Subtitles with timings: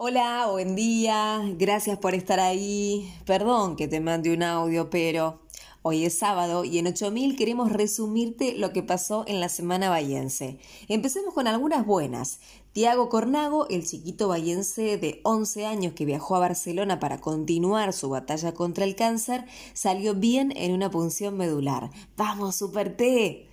[0.00, 3.12] Hola, buen día, gracias por estar ahí.
[3.26, 5.40] Perdón que te mande un audio, pero
[5.82, 10.60] hoy es sábado y en 8000 queremos resumirte lo que pasó en la semana bayense.
[10.86, 12.38] Empecemos con algunas buenas.
[12.72, 18.08] Tiago Cornago, el chiquito bayense de 11 años que viajó a Barcelona para continuar su
[18.08, 21.90] batalla contra el cáncer, salió bien en una punción medular.
[22.16, 23.48] ¡Vamos, Super T!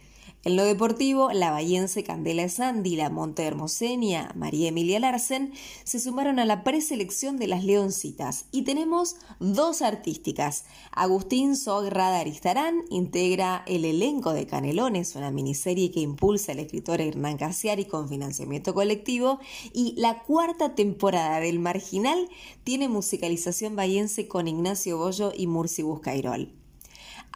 [0.46, 5.54] En lo deportivo, la bahiense Candela Sandy, la Monte Hermosenia, María Emilia Larsen
[5.84, 8.46] se sumaron a la preselección de las Leoncitas.
[8.52, 10.66] Y tenemos dos artísticas.
[10.92, 17.38] Agustín Sogra Aristarán integra el elenco de Canelones, una miniserie que impulsa el escritor Hernán
[17.38, 19.40] Casiari con financiamiento colectivo.
[19.74, 22.30] Y la cuarta temporada del Marginal
[22.64, 26.65] tiene musicalización bahiense con Ignacio Bollo y Murci Buscairol.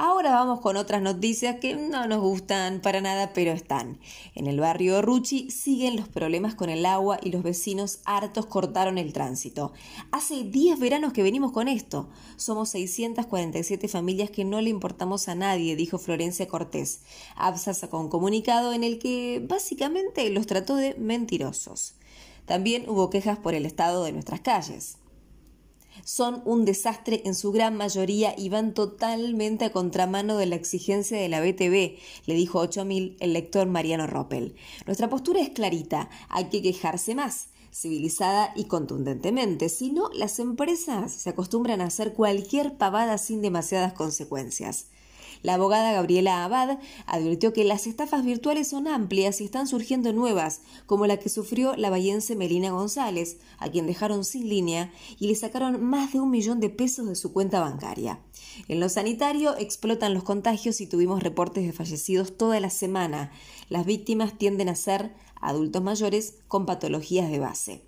[0.01, 3.99] Ahora vamos con otras noticias que no nos gustan para nada, pero están.
[4.33, 8.97] En el barrio Ruchi siguen los problemas con el agua y los vecinos hartos cortaron
[8.97, 9.73] el tránsito.
[10.13, 12.07] Hace 10 veranos que venimos con esto.
[12.37, 17.01] Somos 647 familias que no le importamos a nadie, dijo Florencia Cortés.
[17.35, 21.95] ABSA sacó un comunicado en el que básicamente los trató de mentirosos.
[22.45, 24.98] También hubo quejas por el estado de nuestras calles
[26.03, 31.17] son un desastre en su gran mayoría y van totalmente a contramano de la exigencia
[31.17, 34.55] de la BTV, le dijo 8000 el lector Mariano Roppel.
[34.85, 41.11] Nuestra postura es clarita, hay que quejarse más civilizada y contundentemente, si no, las empresas
[41.11, 44.87] se acostumbran a hacer cualquier pavada sin demasiadas consecuencias.
[45.41, 50.61] La abogada Gabriela Abad advirtió que las estafas virtuales son amplias y están surgiendo nuevas,
[50.85, 55.35] como la que sufrió la bayense Melina González, a quien dejaron sin línea y le
[55.35, 58.19] sacaron más de un millón de pesos de su cuenta bancaria.
[58.67, 63.31] En lo sanitario explotan los contagios y tuvimos reportes de fallecidos toda la semana.
[63.69, 67.85] Las víctimas tienden a ser adultos mayores con patologías de base.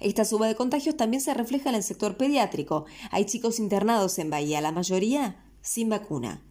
[0.00, 2.84] Esta suba de contagios también se refleja en el sector pediátrico.
[3.10, 6.42] Hay chicos internados en Bahía, la mayoría sin vacuna.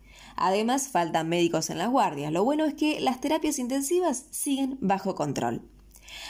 [0.41, 2.31] Además, faltan médicos en las guardias.
[2.31, 5.61] Lo bueno es que las terapias intensivas siguen bajo control.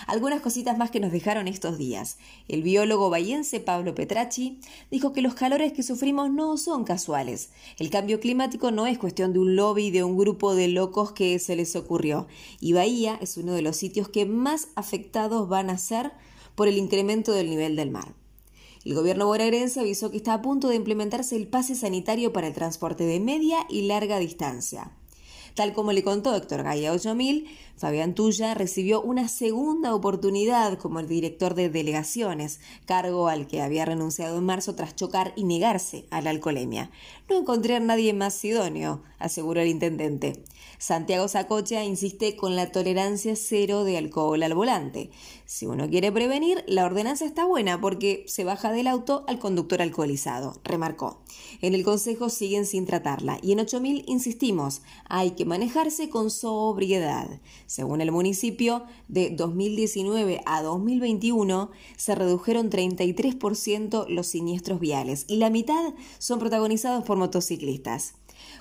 [0.08, 2.18] Algunas cositas más que nos dejaron estos días.
[2.48, 4.60] El biólogo bahiense Pablo Petracci
[4.90, 7.52] dijo que los calores que sufrimos no son casuales.
[7.78, 11.38] El cambio climático no es cuestión de un lobby de un grupo de locos que
[11.38, 12.28] se les ocurrió.
[12.60, 16.14] Y Bahía es uno de los sitios que más afectados van a ser
[16.56, 18.16] por el incremento del nivel del mar.
[18.90, 22.56] El gobierno bonaerense avisó que está a punto de implementarse el pase sanitario para el
[22.56, 24.90] transporte de media y larga distancia.
[25.54, 27.46] Tal como le contó Héctor Gaya 8000,
[27.80, 33.86] Fabián Tuya recibió una segunda oportunidad como el director de delegaciones, cargo al que había
[33.86, 36.92] renunciado en marzo tras chocar y negarse a la alcoholemia.
[37.30, 40.44] No encontré a nadie más idóneo, aseguró el intendente.
[40.78, 45.10] Santiago Sacocha insiste con la tolerancia cero de alcohol al volante.
[45.46, 49.82] Si uno quiere prevenir, la ordenanza está buena porque se baja del auto al conductor
[49.82, 51.22] alcoholizado, remarcó.
[51.62, 57.28] En el Consejo siguen sin tratarla y en 8000 insistimos, hay que manejarse con sobriedad.
[57.70, 65.52] Según el municipio, de 2019 a 2021 se redujeron 33% los siniestros viales y la
[65.52, 68.16] mitad son protagonizados por motociclistas.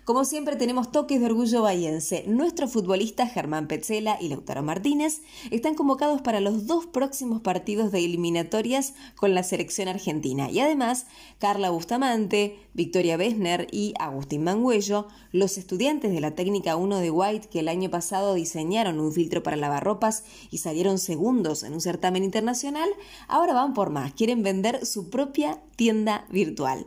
[0.05, 2.25] Como siempre tenemos toques de orgullo bahiense.
[2.27, 8.05] Nuestros futbolistas Germán Petzela y Lautaro Martínez están convocados para los dos próximos partidos de
[8.05, 10.51] eliminatorias con la selección argentina.
[10.51, 11.07] Y además,
[11.39, 17.49] Carla Bustamante, Victoria Besner y Agustín Manguello, los estudiantes de la técnica 1 de White
[17.49, 22.25] que el año pasado diseñaron un filtro para lavarropas y salieron segundos en un certamen
[22.25, 22.89] internacional,
[23.27, 26.87] ahora van por más, quieren vender su propia tienda virtual.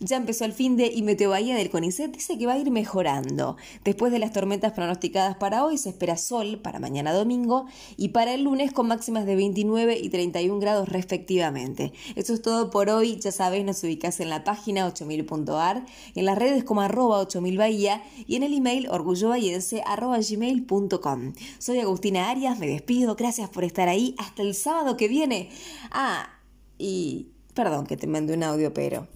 [0.00, 2.70] Ya empezó el fin de y Meteo Bahía del CONICET dice que va a ir
[2.70, 3.56] mejorando.
[3.84, 8.34] Después de las tormentas pronosticadas para hoy, se espera sol para mañana domingo y para
[8.34, 11.92] el lunes con máximas de 29 y 31 grados respectivamente.
[12.16, 13.18] Eso es todo por hoy.
[13.20, 15.84] Ya sabéis, nos ubicás en la página 8000.ar,
[16.14, 21.32] en las redes como arroba 8000 Bahía y en el email orgullobahiense arroba gmail.com.
[21.58, 23.14] Soy Agustina Arias, me despido.
[23.14, 24.14] Gracias por estar ahí.
[24.18, 25.50] Hasta el sábado que viene.
[25.90, 26.28] Ah,
[26.78, 29.06] y perdón que te mande un audio, pero...